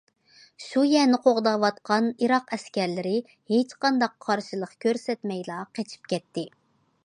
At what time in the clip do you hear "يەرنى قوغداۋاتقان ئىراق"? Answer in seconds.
0.91-2.49